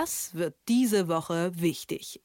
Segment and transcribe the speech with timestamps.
[0.00, 2.20] Das wird diese Woche wichtig.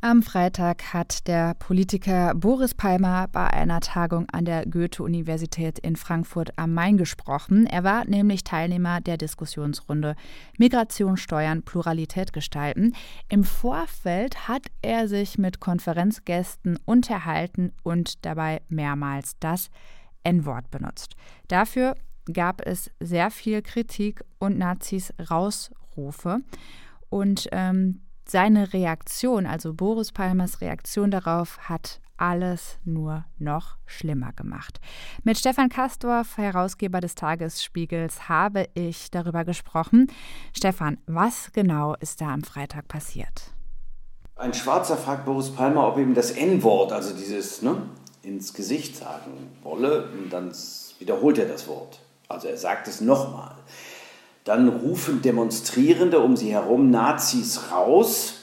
[0.00, 6.58] Am Freitag hat der Politiker Boris Palmer bei einer Tagung an der Goethe-Universität in Frankfurt
[6.58, 7.64] am Main gesprochen.
[7.66, 10.16] Er war nämlich Teilnehmer der Diskussionsrunde
[10.58, 12.92] Migration, Steuern, Pluralität gestalten.
[13.28, 19.68] Im Vorfeld hat er sich mit Konferenzgästen unterhalten und dabei mehrmals das
[20.24, 21.14] N-Wort benutzt.
[21.46, 21.94] Dafür
[22.32, 26.40] gab es sehr viel Kritik und Nazis Rausrufe.
[27.08, 34.80] Und ähm, seine Reaktion, also Boris Palmers Reaktion darauf, hat alles nur noch schlimmer gemacht.
[35.22, 40.10] Mit Stefan Kastorf, Herausgeber des Tagesspiegels, habe ich darüber gesprochen.
[40.52, 43.52] Stefan, was genau ist da am Freitag passiert?
[44.36, 47.82] Ein Schwarzer fragt Boris Palmer, ob ihm das N-Wort, also dieses ne,
[48.22, 50.52] ins Gesicht sagen wolle, und dann
[50.98, 52.00] wiederholt er das Wort.
[52.28, 53.54] Also er sagt es nochmal.
[54.46, 58.34] Dann rufen Demonstrierende um sie herum Nazis raus.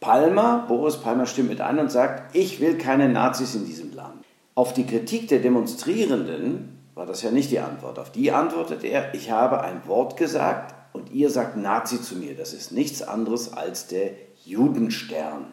[0.00, 4.22] Palmer, Boris Palmer stimmt mit ein und sagt, ich will keine Nazis in diesem Land.
[4.54, 7.98] Auf die Kritik der Demonstrierenden war das ja nicht die Antwort.
[7.98, 12.36] Auf die antwortet er, ich habe ein Wort gesagt und ihr sagt Nazi zu mir.
[12.36, 14.10] Das ist nichts anderes als der
[14.44, 15.52] Judenstern.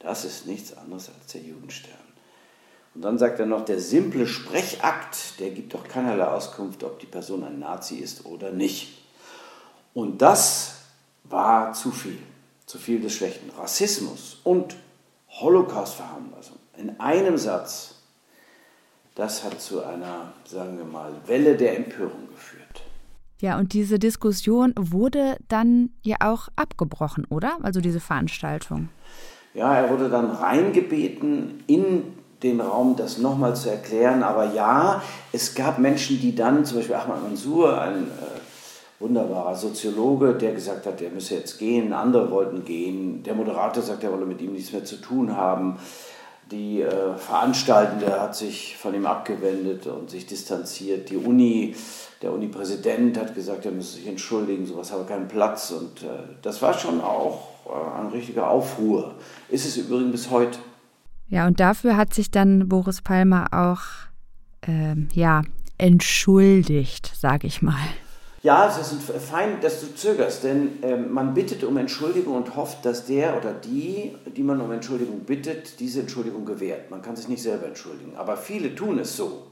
[0.00, 2.11] Das ist nichts anderes als der Judenstern.
[2.94, 7.06] Und dann sagt er noch, der simple Sprechakt, der gibt doch keinerlei Auskunft, ob die
[7.06, 8.98] Person ein Nazi ist oder nicht.
[9.94, 10.76] Und das
[11.24, 12.18] war zu viel,
[12.66, 13.50] zu viel des Schlechten.
[13.50, 14.76] Rassismus und
[15.28, 17.94] Holocaust-Verharmlosung in einem Satz,
[19.14, 22.82] das hat zu einer, sagen wir mal, Welle der Empörung geführt.
[23.40, 27.58] Ja, und diese Diskussion wurde dann ja auch abgebrochen, oder?
[27.62, 28.88] Also diese Veranstaltung.
[29.54, 34.22] Ja, er wurde dann reingebeten in den Raum, das nochmal zu erklären.
[34.22, 40.34] Aber ja, es gab Menschen, die dann, zum Beispiel Ahmad Mansour, ein äh, wunderbarer Soziologe,
[40.34, 41.92] der gesagt hat, er müsse jetzt gehen.
[41.92, 43.22] Andere wollten gehen.
[43.22, 45.78] Der Moderator sagt, er wolle mit ihm nichts mehr zu tun haben.
[46.50, 51.10] Die äh, Veranstaltende hat sich von ihm abgewendet und sich distanziert.
[51.10, 51.74] Die Uni,
[52.20, 55.70] der Uni-Präsident hat gesagt, er müsse sich entschuldigen, sowas habe keinen Platz.
[55.70, 56.08] Und äh,
[56.42, 59.14] das war schon auch äh, ein richtiger Aufruhr.
[59.48, 60.58] Ist es übrigens bis heute.
[61.32, 63.80] Ja, und dafür hat sich dann Boris Palmer auch
[64.68, 65.40] äh, ja,
[65.78, 67.80] entschuldigt, sage ich mal.
[68.42, 72.84] Ja, es ist fein, dass du zögerst, denn äh, man bittet um Entschuldigung und hofft,
[72.84, 76.90] dass der oder die, die man um Entschuldigung bittet, diese Entschuldigung gewährt.
[76.90, 79.46] Man kann sich nicht selber entschuldigen, aber viele tun es so.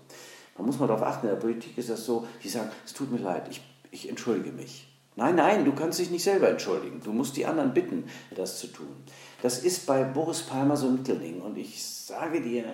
[0.58, 3.10] Man muss mal darauf achten, in der Politik ist das so, die sagen, es tut
[3.10, 4.86] mir leid, ich, ich entschuldige mich.
[5.20, 7.02] Nein, nein, du kannst dich nicht selber entschuldigen.
[7.04, 8.04] Du musst die anderen bitten,
[8.34, 9.04] das zu tun.
[9.42, 11.42] Das ist bei Boris Palmer so ein Mittelding.
[11.42, 12.64] Und ich sage dir,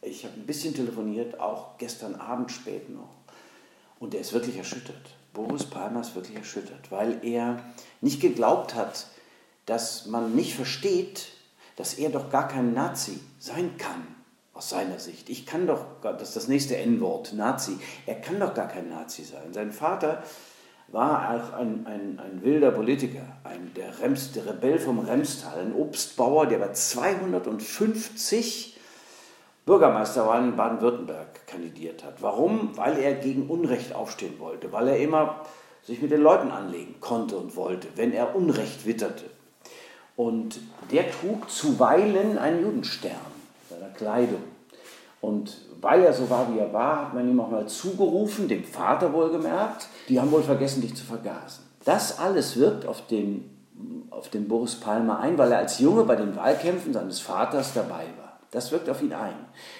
[0.00, 3.08] ich habe ein bisschen telefoniert, auch gestern Abend spät noch.
[4.00, 5.14] Und er ist wirklich erschüttert.
[5.32, 7.62] Boris Palmer ist wirklich erschüttert, weil er
[8.00, 9.06] nicht geglaubt hat,
[9.66, 11.28] dass man nicht versteht,
[11.76, 14.08] dass er doch gar kein Nazi sein kann,
[14.54, 15.30] aus seiner Sicht.
[15.30, 19.22] Ich kann doch, das ist das nächste N-Wort, Nazi, er kann doch gar kein Nazi
[19.22, 19.52] sein.
[19.52, 20.24] Sein Vater
[20.92, 25.74] war auch ein, ein, ein wilder Politiker, ein, der, Rems, der Rebell vom Remstal, ein
[25.74, 28.78] Obstbauer, der bei 250
[29.64, 32.20] Bürgermeisterwahlen in Baden-Württemberg kandidiert hat.
[32.20, 32.76] Warum?
[32.76, 35.46] Weil er gegen Unrecht aufstehen wollte, weil er immer
[35.82, 39.24] sich mit den Leuten anlegen konnte und wollte, wenn er Unrecht witterte.
[40.14, 40.60] Und
[40.90, 44.42] der trug zuweilen einen Judenstern in seiner Kleidung.
[45.22, 48.64] Und weil er so war, wie er war, hat man ihm auch mal zugerufen, dem
[48.64, 51.64] Vater wohlgemerkt, die haben wohl vergessen, dich zu vergasen.
[51.84, 53.48] Das alles wirkt auf den,
[54.10, 58.04] auf den Boris Palmer ein, weil er als Junge bei den Wahlkämpfen seines Vaters dabei
[58.18, 58.40] war.
[58.50, 59.36] Das wirkt auf ihn ein.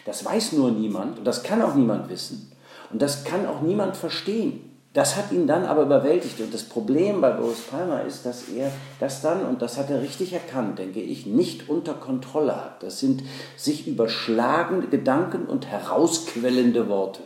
[0.06, 2.52] Das weiß nur niemand und das kann auch niemand wissen.
[2.92, 4.71] Und das kann auch niemand verstehen.
[4.92, 6.40] Das hat ihn dann aber überwältigt.
[6.40, 8.70] Und das Problem bei Boris Palmer ist, dass er
[9.00, 12.82] das dann, und das hat er richtig erkannt, denke ich, nicht unter Kontrolle hat.
[12.82, 13.22] Das sind
[13.56, 17.22] sich überschlagende Gedanken und herausquellende Worte.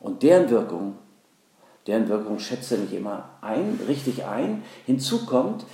[0.00, 0.98] Und deren Wirkung,
[1.86, 4.64] deren Wirkung schätzt er nicht immer ein, richtig ein.
[4.86, 5.64] Hinzu kommt,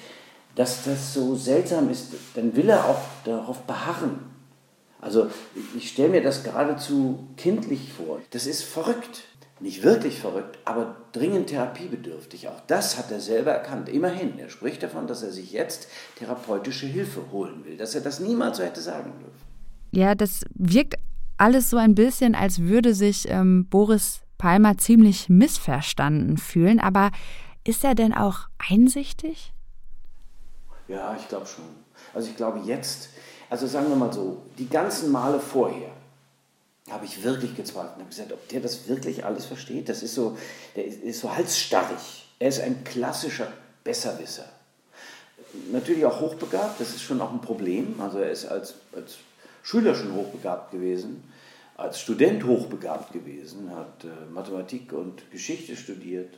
[0.57, 4.19] dass das so seltsam ist, dann will er auch darauf beharren.
[5.01, 5.29] Also
[5.77, 8.21] ich stelle mir das geradezu kindlich vor.
[8.31, 9.25] Das ist verrückt
[9.63, 12.49] nicht wirklich verrückt, aber dringend therapiebedürftig.
[12.49, 13.89] Auch das hat er selber erkannt.
[13.89, 18.19] Immerhin, er spricht davon, dass er sich jetzt therapeutische Hilfe holen will, dass er das
[18.19, 19.53] niemals so hätte sagen dürfen.
[19.93, 20.97] Ja, das wirkt
[21.39, 26.81] alles so ein bisschen, als würde sich ähm, Boris Palmer ziemlich missverstanden fühlen.
[26.81, 27.11] Aber
[27.65, 29.53] ist er denn auch einsichtig?
[30.89, 31.65] Ja, ich glaube schon.
[32.13, 33.11] Also ich glaube jetzt,
[33.49, 35.91] also sagen wir mal so, die ganzen Male vorher,
[36.91, 39.89] habe ich wirklich gezweifelt und habe gesagt, ob der das wirklich alles versteht.
[39.89, 40.37] Das ist so,
[40.77, 42.27] der ist so halsstarrig.
[42.39, 43.53] Er ist ein klassischer
[43.85, 44.49] Besserwisser.
[45.71, 48.01] natürlich auch hochbegabt, das ist schon auch ein Problem.
[48.01, 49.19] Also er ist als, als
[49.63, 51.23] Schüler schon hochbegabt gewesen,
[51.77, 56.35] als Student hochbegabt gewesen, hat äh, Mathematik und Geschichte studiert.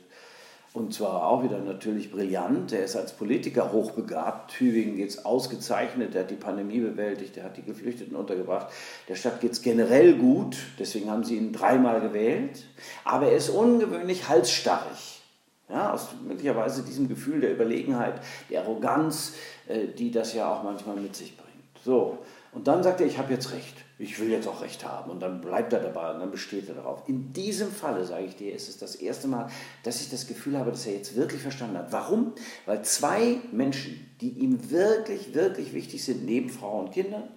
[0.75, 2.73] Und zwar auch wieder natürlich brillant.
[2.73, 4.51] Er ist als Politiker hochbegabt.
[4.51, 6.13] Tübingen geht es ausgezeichnet.
[6.15, 7.37] Er hat die Pandemie bewältigt.
[7.37, 8.67] Er hat die Geflüchteten untergebracht.
[9.07, 10.57] Der Stadt geht es generell gut.
[10.77, 12.65] Deswegen haben sie ihn dreimal gewählt.
[13.05, 15.21] Aber er ist ungewöhnlich halsstarrig.
[15.69, 18.19] Ja, aus möglicherweise diesem Gefühl der Überlegenheit,
[18.49, 19.33] der Arroganz,
[19.69, 21.85] äh, die das ja auch manchmal mit sich bringt.
[21.85, 22.17] So,
[22.55, 23.75] und dann sagt er, ich habe jetzt Recht.
[23.99, 25.11] Ich will jetzt auch Recht haben.
[25.11, 27.07] Und dann bleibt er dabei und dann besteht er darauf.
[27.07, 29.49] In diesem Falle, sage ich dir, ist es das erste Mal,
[29.83, 31.91] dass ich das Gefühl habe, dass er jetzt wirklich verstanden hat.
[31.91, 32.31] Warum?
[32.65, 37.27] Weil zwei Menschen, die ihm wirklich, wirklich wichtig sind, neben Frau und Kindern,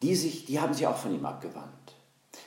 [0.00, 1.96] die, sich, die haben sich auch von ihm abgewandt.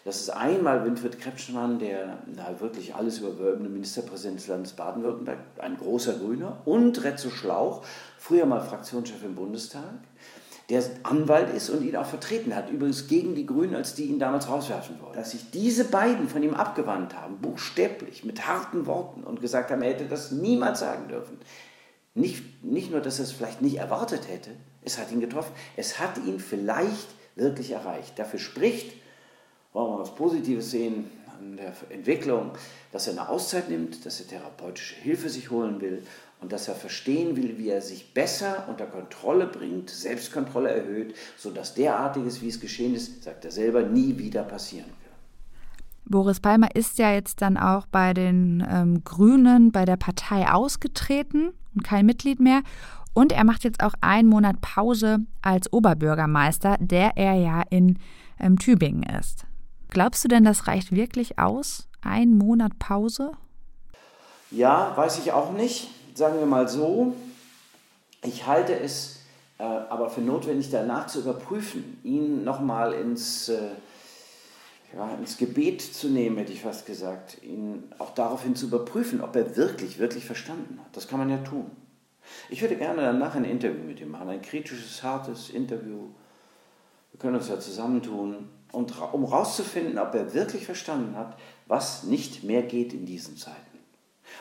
[0.05, 5.75] Das ist einmal Winfried Kretschmann, der na, wirklich alles überwölbende Ministerpräsident des Landes Baden-Württemberg, ein
[5.75, 7.83] großer Grüner, und Retzo Schlauch,
[8.17, 9.99] früher mal Fraktionschef im Bundestag,
[10.69, 14.19] der Anwalt ist und ihn auch vertreten hat, übrigens gegen die Grünen, als die ihn
[14.19, 15.15] damals rauswerfen wollten.
[15.15, 19.81] Dass sich diese beiden von ihm abgewandt haben, buchstäblich, mit harten Worten und gesagt haben,
[19.81, 21.37] er hätte das niemals sagen dürfen.
[22.15, 24.49] Nicht, nicht nur, dass er es vielleicht nicht erwartet hätte,
[24.83, 28.19] es hat ihn getroffen, es hat ihn vielleicht wirklich erreicht.
[28.19, 28.93] Dafür spricht,
[29.71, 32.51] wollen wir was Positives sehen an der Entwicklung,
[32.91, 36.03] dass er eine Auszeit nimmt, dass er therapeutische Hilfe sich holen will
[36.39, 41.73] und dass er verstehen will, wie er sich besser unter Kontrolle bringt, Selbstkontrolle erhöht, sodass
[41.73, 44.97] derartiges, wie es geschehen ist, sagt er selber, nie wieder passieren kann.
[46.05, 51.51] Boris Palmer ist ja jetzt dann auch bei den ähm, Grünen, bei der Partei ausgetreten
[51.75, 52.61] und kein Mitglied mehr.
[53.13, 57.97] Und er macht jetzt auch einen Monat Pause als Oberbürgermeister, der er ja in
[58.39, 59.45] ähm, Tübingen ist.
[59.89, 61.89] Glaubst du denn, das reicht wirklich aus?
[62.01, 63.31] Ein Monat Pause?
[64.51, 67.13] Ja, weiß ich auch nicht sagen wir mal so,
[68.23, 69.17] ich halte es
[69.59, 73.69] äh, aber für notwendig, danach zu überprüfen, ihn nochmal ins, äh,
[74.95, 79.35] ja, ins Gebet zu nehmen, hätte ich fast gesagt, ihn auch daraufhin zu überprüfen, ob
[79.35, 80.95] er wirklich, wirklich verstanden hat.
[80.95, 81.71] Das kann man ja tun.
[82.49, 86.09] Ich würde gerne danach ein Interview mit ihm machen, ein kritisches, hartes Interview.
[87.11, 91.37] Wir können uns ja zusammentun, und, um herauszufinden, ob er wirklich verstanden hat,
[91.67, 93.66] was nicht mehr geht in diesen Zeiten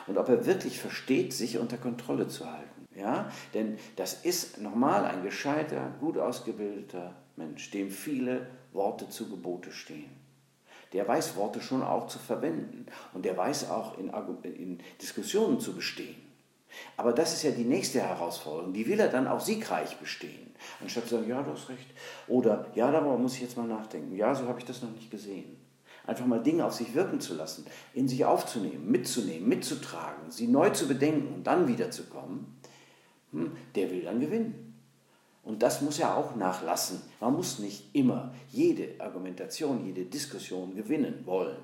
[0.06, 2.87] und ob er wirklich versteht, sich unter Kontrolle zu halten.
[2.94, 3.31] Ja?
[3.54, 10.10] Denn das ist nochmal ein gescheiter, gut ausgebildeter Mensch, dem viele Worte zu Gebote stehen.
[10.93, 14.10] Der weiß Worte schon auch zu verwenden und der weiß auch in,
[14.44, 16.22] in Diskussionen zu bestehen.
[16.96, 18.72] Aber das ist ja die nächste Herausforderung.
[18.72, 20.54] Die will er dann auch siegreich bestehen.
[20.81, 21.87] Anstatt zu sagen, ja, du hast recht.
[22.28, 24.14] Oder, ja, darüber muss ich jetzt mal nachdenken.
[24.14, 25.65] Ja, so habe ich das noch nicht gesehen
[26.06, 30.70] einfach mal Dinge auf sich wirken zu lassen, in sich aufzunehmen, mitzunehmen, mitzutragen, sie neu
[30.70, 32.58] zu bedenken und dann wiederzukommen,
[33.32, 34.75] hm, der will dann gewinnen.
[35.43, 37.00] Und das muss er auch nachlassen.
[37.20, 41.58] Man muss nicht immer jede Argumentation, jede Diskussion gewinnen wollen.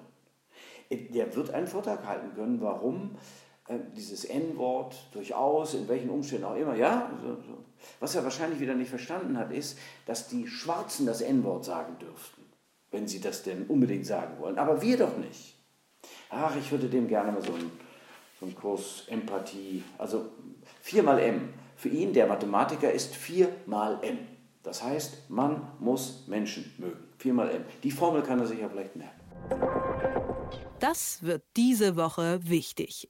[0.91, 3.17] Der wird einen Vortrag halten können, warum
[3.67, 7.11] äh, dieses N-Wort durchaus, in welchen Umständen auch immer, ja,
[7.99, 12.42] was er wahrscheinlich wieder nicht verstanden hat, ist, dass die Schwarzen das N-Wort sagen dürften
[12.93, 14.59] wenn sie das denn unbedingt sagen wollen.
[14.59, 15.57] Aber wir doch nicht.
[16.31, 17.71] Ach, ich würde dem gerne mal so einen,
[18.39, 20.27] so einen Kurs Empathie, also
[20.83, 21.53] 4 mal M.
[21.77, 24.19] Für ihn, der Mathematiker, ist 4 mal M.
[24.63, 27.03] Das heißt, man muss Menschen mögen.
[27.19, 27.65] 4 mal M.
[27.83, 29.21] Die Formel kann er sich ja vielleicht merken.
[30.79, 33.09] Das wird diese Woche wichtig.